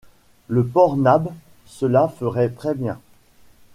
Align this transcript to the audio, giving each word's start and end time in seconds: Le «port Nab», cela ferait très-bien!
Le 0.47 0.65
«port 0.65 0.97
Nab», 0.97 1.31
cela 1.67 2.07
ferait 2.07 2.49
très-bien! 2.49 2.97